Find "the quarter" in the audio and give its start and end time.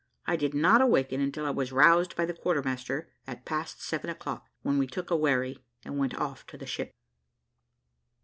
2.25-2.63